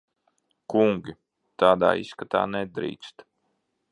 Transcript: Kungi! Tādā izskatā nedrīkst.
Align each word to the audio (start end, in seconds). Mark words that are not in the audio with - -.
Kungi! 0.73 1.13
Tādā 1.65 1.91
izskatā 2.05 2.43
nedrīkst. 2.57 3.25